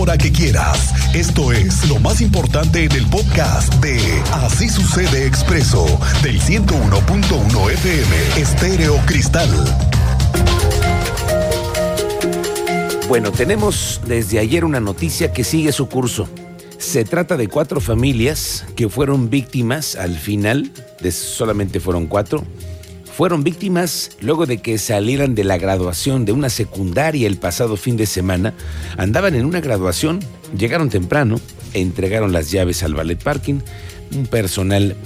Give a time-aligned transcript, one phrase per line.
[0.00, 0.94] hora que quieras.
[1.14, 4.00] Esto es lo más importante en el podcast de
[4.32, 5.84] Así sucede expreso
[6.22, 9.50] del 101.1 FM Estéreo Cristal.
[13.08, 16.30] Bueno, tenemos desde ayer una noticia que sigue su curso.
[16.78, 20.72] Se trata de cuatro familias que fueron víctimas al final,
[21.02, 22.46] de solamente fueron cuatro,
[23.20, 27.98] fueron víctimas luego de que salieran de la graduación de una secundaria el pasado fin
[27.98, 28.54] de semana.
[28.96, 30.20] Andaban en una graduación,
[30.56, 31.38] llegaron temprano,
[31.74, 33.58] entregaron las llaves al ballet parking,
[34.16, 34.96] un personal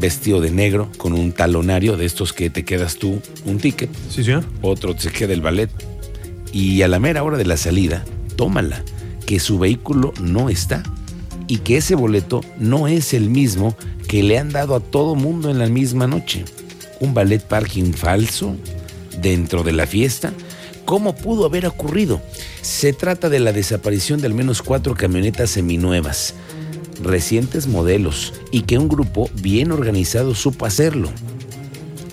[0.00, 3.90] vestido de negro con un talonario de estos que te quedas tú un ticket.
[4.08, 4.42] Sí, señor.
[4.62, 5.70] Otro se queda el ballet.
[6.52, 8.82] Y a la mera hora de la salida, tómala,
[9.26, 10.82] que su vehículo no está
[11.46, 13.76] y que ese boleto no es el mismo
[14.08, 16.44] que le han dado a todo mundo en la misma noche
[17.00, 18.54] un ballet parking falso
[19.20, 20.32] dentro de la fiesta?
[20.84, 22.20] ¿Cómo pudo haber ocurrido?
[22.62, 26.34] Se trata de la desaparición de al menos cuatro camionetas seminuevas,
[27.02, 31.10] recientes modelos, y que un grupo bien organizado supo hacerlo.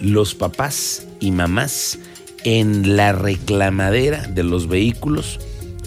[0.01, 1.97] Los papás y mamás
[2.43, 5.39] en la reclamadera de los vehículos,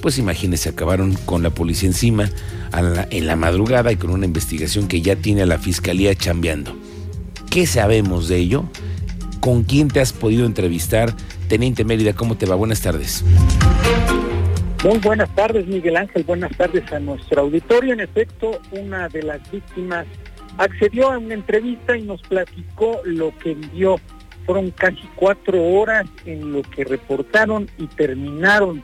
[0.02, 2.28] pues imagínense, acabaron con la policía encima
[3.10, 6.76] en la madrugada y con una investigación que ya tiene a la fiscalía chambeando.
[7.50, 8.64] ¿Qué sabemos de ello?
[9.40, 11.14] ¿Con quién te has podido entrevistar?
[11.48, 12.56] Teniente Mérida, ¿cómo te va?
[12.56, 13.24] Buenas tardes.
[14.84, 16.24] Muy buenas tardes, Miguel Ángel.
[16.24, 17.94] Buenas tardes a nuestro auditorio.
[17.94, 20.06] En efecto, una de las víctimas
[20.58, 23.96] accedió a una entrevista y nos platicó lo que vio.
[24.44, 28.82] Fueron casi cuatro horas en lo que reportaron y terminaron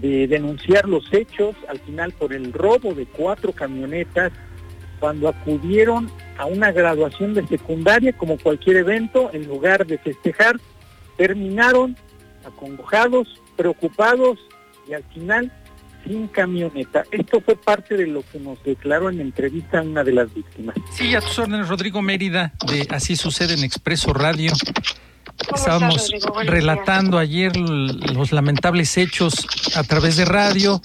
[0.00, 4.32] de denunciar los hechos, al final por el robo de cuatro camionetas,
[5.00, 10.56] cuando acudieron a una graduación de secundaria como cualquier evento, en lugar de festejar,
[11.16, 11.96] terminaron
[12.46, 14.38] acongojados, preocupados
[14.88, 15.52] y al final
[16.06, 17.04] sin camioneta.
[17.10, 20.76] Esto fue parte de lo que nos declaró en entrevista una de las víctimas.
[20.92, 24.52] Sí, a tus órdenes, Rodrigo Mérida, de Así sucede en Expreso Radio.
[25.54, 26.10] Estábamos
[26.46, 29.46] relatando ayer los lamentables hechos
[29.76, 30.80] a través de radio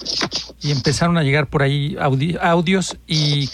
[0.62, 3.48] y empezaron a llegar por ahí audios y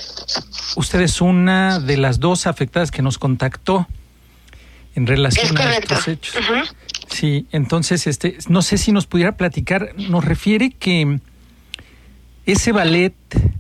[0.76, 3.86] usted es una de las dos afectadas que nos contactó
[4.94, 6.36] en relación a estos hechos.
[7.08, 11.20] Sí, entonces, este, no sé si nos pudiera platicar, nos refiere que
[12.46, 13.14] ese ballet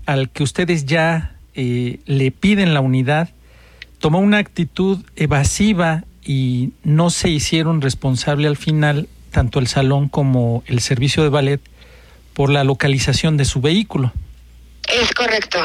[0.06, 3.30] al que ustedes ya eh, le piden la unidad
[3.98, 10.64] tomó una actitud evasiva y no se hicieron responsable al final tanto el salón como
[10.66, 11.60] el servicio de ballet
[12.34, 14.12] por la localización de su vehículo.
[14.92, 15.64] Es correcto.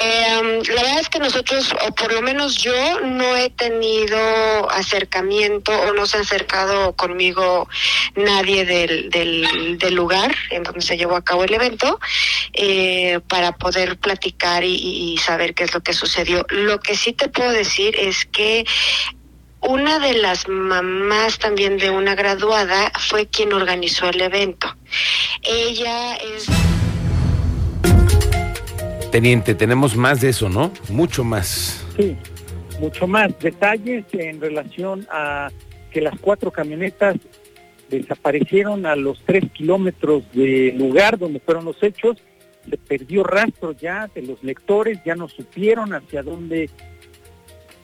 [0.00, 5.72] Eh, la verdad es que nosotros, o por lo menos yo, no he tenido acercamiento
[5.72, 7.68] o no se ha acercado conmigo
[8.16, 12.00] nadie del, del, lugar en donde se llevó a cabo el evento
[12.52, 16.44] eh, para poder platicar y, y saber qué es lo que sucedió.
[16.48, 18.64] Lo que sí te puedo decir es que
[19.60, 24.74] una de las mamás también de una graduada fue quien organizó el evento.
[25.42, 26.46] Ella es...
[29.14, 30.72] Teniente, tenemos más de eso, ¿no?
[30.88, 31.86] Mucho más.
[31.96, 32.16] Sí,
[32.80, 33.38] mucho más.
[33.38, 35.52] Detalles en relación a
[35.92, 37.18] que las cuatro camionetas
[37.88, 42.16] desaparecieron a los tres kilómetros del lugar donde fueron los hechos.
[42.68, 46.68] Se perdió rastro ya de los lectores, ya no supieron hacia dónde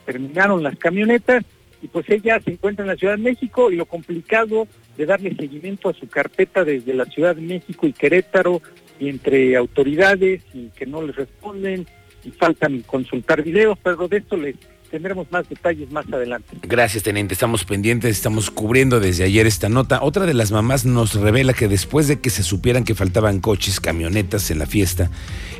[0.05, 1.45] terminaron las camionetas
[1.81, 4.67] y pues ella se encuentra en la Ciudad de México y lo complicado
[4.97, 8.61] de darle seguimiento a su carpeta desde la Ciudad de México y Querétaro
[9.09, 11.87] entre autoridades y que no les responden
[12.23, 14.55] y faltan consultar videos, pero de esto les
[14.91, 16.57] tendremos más detalles más adelante.
[16.63, 17.33] Gracias, teniente.
[17.33, 20.03] Estamos pendientes, estamos cubriendo desde ayer esta nota.
[20.03, 23.79] Otra de las mamás nos revela que después de que se supieran que faltaban coches,
[23.79, 25.09] camionetas en la fiesta,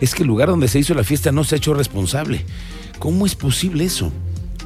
[0.02, 2.46] es que el lugar donde se hizo la fiesta no se ha hecho responsable.
[3.00, 4.12] ¿Cómo es posible eso?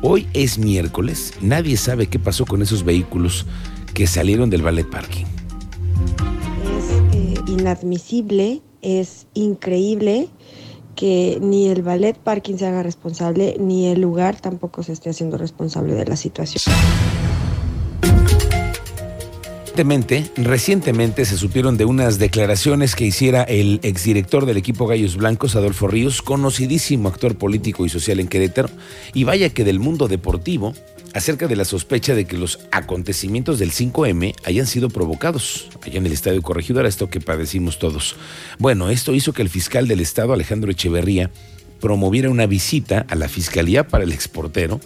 [0.02, 3.46] Hoy es miércoles, nadie sabe qué pasó con esos vehículos
[3.94, 5.35] que salieron del ballet parking
[7.60, 10.30] inadmisible, es increíble
[10.96, 15.38] que ni el ballet parking se haga responsable, ni el lugar tampoco se esté haciendo
[15.38, 16.64] responsable de la situación.
[20.38, 25.88] Recientemente, se supieron de unas declaraciones que hiciera el exdirector del equipo Gallos Blancos, Adolfo
[25.88, 28.70] Ríos, conocidísimo actor político y social en Querétaro,
[29.14, 30.74] y vaya que del mundo deportivo,
[31.16, 36.06] acerca de la sospecha de que los acontecimientos del 5M hayan sido provocados allá en
[36.06, 38.18] el Estadio Corregidora, esto que padecimos todos.
[38.60, 41.32] Bueno, esto hizo que el fiscal del Estado, Alejandro Echeverría,
[41.80, 44.82] promoviera una visita a la Fiscalía para el exportero,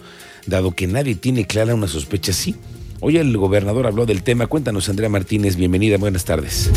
[0.46, 2.54] dado que nadie tiene clara una sospecha así.
[3.00, 4.46] Hoy el gobernador habló del tema.
[4.46, 6.70] Cuéntanos, Andrea Martínez, bienvenida, buenas tardes.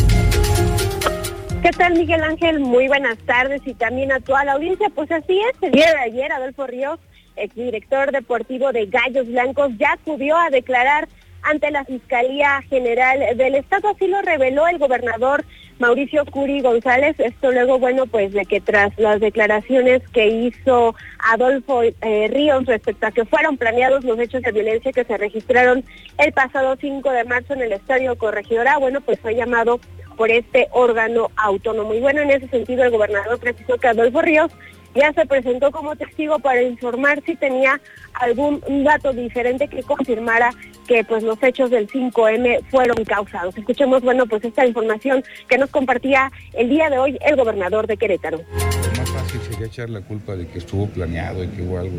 [1.62, 2.60] ¿Qué tal Miguel Ángel?
[2.60, 4.90] Muy buenas tardes y también a toda la audiencia.
[4.96, 7.00] Pues así es, el día de ayer Adolfo Ríos,
[7.36, 11.08] exdirector deportivo de Gallos Blancos, ya acudió a declarar
[11.44, 13.90] ante la Fiscalía General del Estado.
[13.90, 15.46] Así lo reveló el gobernador
[15.80, 17.20] Mauricio Curi González.
[17.20, 23.08] Esto luego, bueno, pues de que tras las declaraciones que hizo Adolfo eh, Ríos respecto
[23.08, 25.84] a que fueron planeados los hechos de violencia que se registraron
[26.18, 29.80] el pasado 5 de marzo en el Estadio Corregidora, bueno, pues fue llamado
[30.14, 31.94] por este órgano autónomo.
[31.94, 34.52] Y bueno, en ese sentido el gobernador precisó que Adolfo Ríos
[34.96, 37.82] ya se presentó como testigo para informar si tenía
[38.14, 40.52] algún dato diferente que confirmara
[40.88, 43.58] que pues los hechos del 5M fueron causados.
[43.58, 47.98] Escuchemos, bueno, pues esta información que nos compartía el día de hoy el gobernador de
[47.98, 48.38] Querétaro.
[48.38, 51.98] Lo más fácil sería echar la culpa de que estuvo planeado y que hubo algo.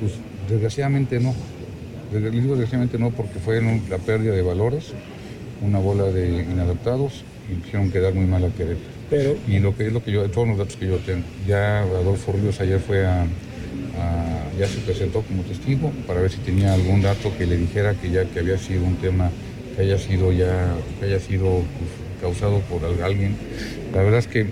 [0.00, 0.18] Pues
[0.48, 1.34] desgraciadamente no.
[2.12, 4.92] Desgraciadamente no, porque fue la pérdida de valores,
[5.62, 8.96] una bola de inadaptados y hicieron quedar muy mal a Querétaro.
[9.08, 11.24] Pero, y lo que es lo que yo, todos los datos que yo tengo.
[11.46, 13.26] Ya Adolfo Ríos ayer fue a,
[14.58, 18.10] ya se presentó como testigo para ver si tenía algún dato que le dijera que
[18.10, 19.30] ya que había sido un tema
[19.76, 23.36] que haya sido ya, que haya sido pues, causado por alguien.
[23.92, 24.46] La verdad es que,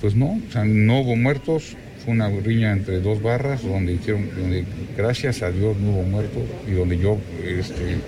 [0.00, 4.28] pues no, o sea, no hubo muertos, fue una riña entre dos barras donde hicieron,
[4.36, 4.64] donde
[4.96, 7.98] gracias a Dios no hubo muertos y donde yo, este,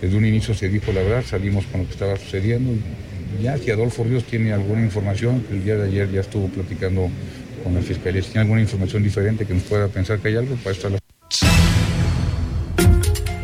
[0.00, 2.72] desde un inicio se dijo la verdad, salimos con lo que estaba sucediendo
[3.42, 7.08] ya si Adolfo Ríos tiene alguna información, el día de ayer ya estuvo platicando
[7.62, 10.56] con la fiscalía, si tiene alguna información diferente que nos pueda pensar que hay algo,
[10.56, 10.98] para estar la...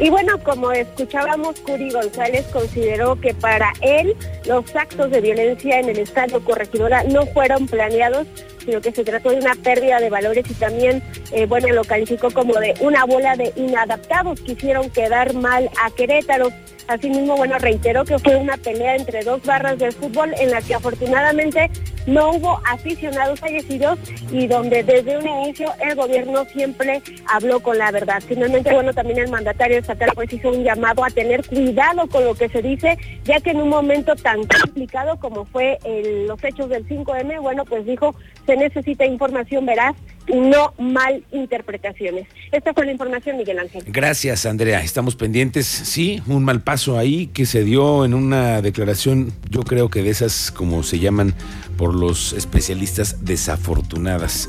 [0.01, 4.17] Y bueno, como escuchábamos, Curi González consideró que para él
[4.47, 8.27] los actos de violencia en el Estado Corregidora no fueron planeados,
[8.64, 11.02] sino que se trató de una pérdida de valores y también,
[11.32, 14.40] eh, bueno, lo calificó como de una bola de inadaptados.
[14.40, 16.50] Quisieron quedar mal a Querétaro.
[16.88, 20.75] Asimismo, bueno, reiteró que fue una pelea entre dos barras del fútbol en la que
[20.75, 21.70] afortunadamente
[22.06, 23.98] no hubo aficionados fallecidos
[24.31, 28.22] y donde desde un inicio el gobierno siempre habló con la verdad.
[28.26, 32.34] Finalmente, bueno, también el mandatario estatal pues hizo un llamado a tener cuidado con lo
[32.34, 35.78] que se dice, ya que en un momento tan complicado como fue
[36.26, 38.14] los hechos del 5M, bueno, pues dijo,
[38.46, 39.96] se necesita información veraz
[40.29, 42.26] no mal interpretaciones.
[42.53, 43.85] Esta fue la información, Miguel Ángel.
[43.87, 44.82] Gracias, Andrea.
[44.82, 45.67] Estamos pendientes.
[45.67, 50.11] Sí, un mal paso ahí que se dio en una declaración, yo creo que de
[50.11, 51.35] esas, como se llaman
[51.76, 54.49] por los especialistas, desafortunadas.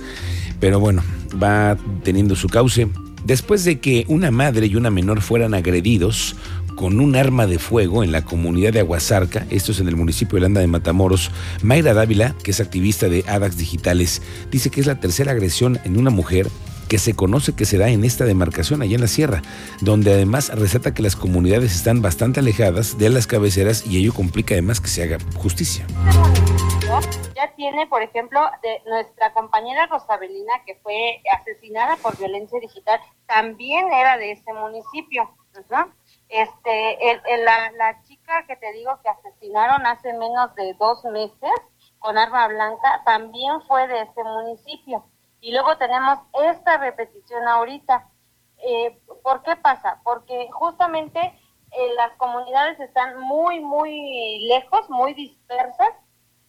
[0.59, 1.03] Pero bueno,
[1.41, 2.87] va teniendo su cauce.
[3.25, 6.35] Después de que una madre y una menor fueran agredidos
[6.75, 10.35] con un arma de fuego en la comunidad de Aguasarca, esto es en el municipio
[10.35, 11.31] de Landa de Matamoros,
[11.63, 15.97] Mayra Dávila, que es activista de ADAX Digitales, dice que es la tercera agresión en
[15.97, 16.47] una mujer
[16.87, 19.41] que se conoce que se da en esta demarcación allá en la sierra,
[19.81, 24.53] donde además resalta que las comunidades están bastante alejadas de las cabeceras y ello complica
[24.53, 25.87] además que se haga justicia.
[27.35, 33.91] Ya tiene, por ejemplo, de nuestra compañera Rosabelina, que fue asesinada por violencia digital, también
[33.91, 35.29] era de ese municipio.
[36.29, 41.51] Este, el, la, la chica que te digo que asesinaron hace menos de dos meses
[41.99, 45.05] con arma blanca, también fue de ese municipio.
[45.41, 48.09] Y luego tenemos esta repetición ahorita.
[48.57, 50.01] Eh, ¿Por qué pasa?
[50.03, 55.89] Porque justamente eh, las comunidades están muy, muy lejos, muy dispersas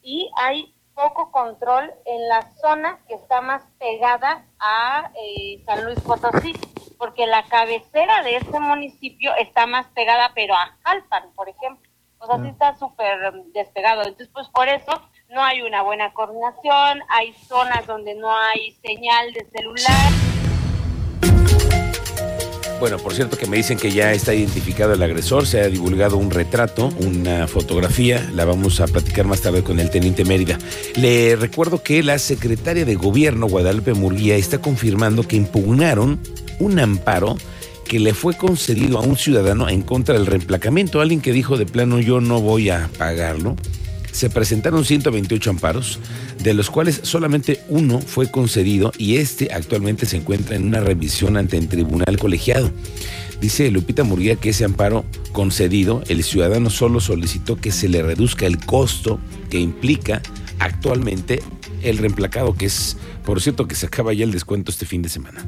[0.01, 5.99] y hay poco control en la zona que está más pegada a eh, San Luis
[5.99, 6.53] Potosí,
[6.97, 11.89] porque la cabecera de ese municipio está más pegada, pero a Jalpan, por ejemplo.
[12.19, 14.01] O sea, sí está súper despegado.
[14.01, 19.33] Entonces, pues por eso no hay una buena coordinación, hay zonas donde no hay señal
[19.33, 20.11] de celular.
[22.79, 26.15] Bueno, por cierto que me dicen que ya está identificado el agresor, se ha divulgado
[26.17, 30.59] un retrato, una fotografía, la vamos a platicar más tarde con el teniente Mérida.
[30.95, 36.19] Le recuerdo que la secretaria de gobierno, Guadalupe Murguía, está confirmando que impugnaron
[36.59, 37.37] un amparo
[37.85, 41.65] que le fue concedido a un ciudadano en contra del reemplacamiento, alguien que dijo de
[41.65, 43.55] plano yo no voy a pagarlo
[44.17, 45.99] se presentaron 128 amparos,
[46.41, 51.37] de los cuales solamente uno fue concedido y este actualmente se encuentra en una revisión
[51.37, 52.71] ante el tribunal colegiado.
[53.39, 58.47] Dice Lupita Murguía que ese amparo concedido, el ciudadano solo solicitó que se le reduzca
[58.47, 59.19] el costo
[59.51, 60.23] que implica
[60.57, 61.43] actualmente
[61.83, 65.09] el reemplacado, que es, por cierto, que se acaba ya el descuento este fin de
[65.09, 65.45] semana.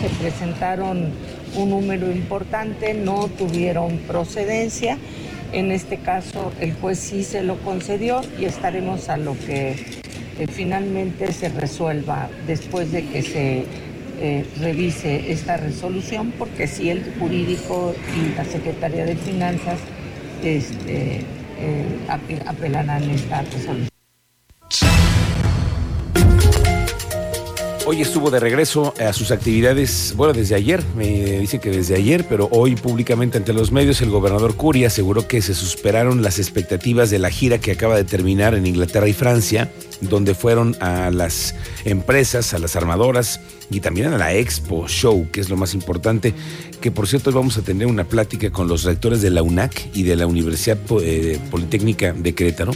[0.00, 1.10] Se presentaron
[1.56, 4.98] un número importante, no tuvieron procedencia
[5.52, 10.46] en este caso, el juez sí se lo concedió y estaremos a lo que eh,
[10.50, 13.64] finalmente se resuelva después de que se
[14.20, 19.78] eh, revise esta resolución, porque si el jurídico y la Secretaría de Finanzas
[20.44, 21.22] este,
[21.58, 23.97] eh, apelarán esta resolución.
[27.90, 32.26] Hoy estuvo de regreso a sus actividades, bueno, desde ayer, me dice que desde ayer,
[32.28, 37.08] pero hoy públicamente ante los medios el gobernador Curia aseguró que se superaron las expectativas
[37.08, 39.70] de la gira que acaba de terminar en Inglaterra y Francia,
[40.02, 41.54] donde fueron a las
[41.86, 43.40] empresas, a las armadoras
[43.70, 46.34] y también a la Expo Show, que es lo más importante,
[46.82, 49.88] que por cierto hoy vamos a tener una plática con los rectores de la UNAC
[49.94, 52.72] y de la Universidad eh, Politécnica de Querétaro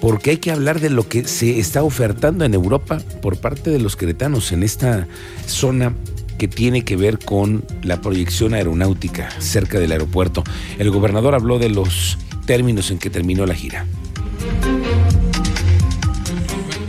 [0.00, 3.78] porque hay que hablar de lo que se está ofertando en Europa por parte de
[3.78, 5.06] los queretanos en esta
[5.46, 5.94] zona
[6.38, 10.42] que tiene que ver con la proyección aeronáutica cerca del aeropuerto.
[10.78, 13.86] El gobernador habló de los términos en que terminó la gira.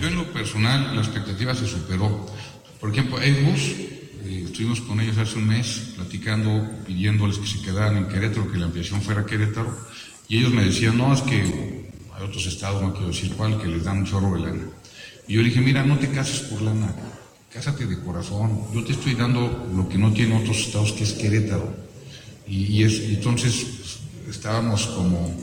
[0.02, 2.26] Yo en lo personal la expectativa se superó.
[2.80, 3.60] Por ejemplo, Airbus,
[4.26, 8.58] eh, estuvimos con ellos hace un mes platicando, pidiéndoles que se quedaran en Querétaro, que
[8.58, 9.72] la ampliación fuera Querétaro,
[10.28, 11.83] y ellos me decían, no, es que
[12.24, 14.64] otros estados, no quiero decir cuál, que les dan un chorro de lana.
[15.28, 16.94] Y yo le dije, mira, no te cases por lana,
[17.52, 18.62] cásate de corazón.
[18.74, 21.74] Yo te estoy dando lo que no tienen otros estados, que es Querétaro.
[22.48, 23.66] Y, es, entonces
[24.26, 25.34] pues, estábamos como,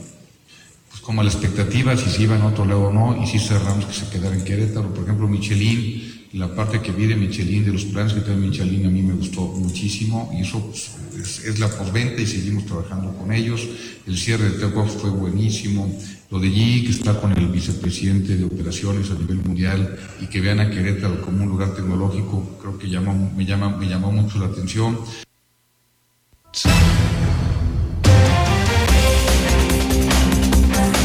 [0.89, 3.39] pues, como a la expectativa si se iba a otro lado o no, y si
[3.39, 4.93] cerramos que se quedara en Querétaro.
[4.93, 8.85] Por ejemplo, Michelin, la parte que vi de Michelin, de los planes que tiene Michelin,
[8.85, 13.33] a mí me gustó muchísimo y eso pues, es, la postventa y seguimos trabajando con
[13.33, 13.67] ellos.
[14.07, 15.93] El cierre de Tecox fue buenísimo.
[16.29, 20.39] Lo de G, que está con el vicepresidente de operaciones a nivel mundial y que
[20.39, 24.45] vean a Querétaro como un lugar tecnológico, creo que me, llama, me llamó mucho la
[24.45, 24.97] atención.